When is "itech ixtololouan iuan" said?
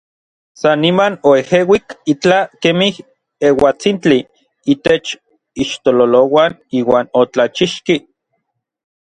4.73-7.05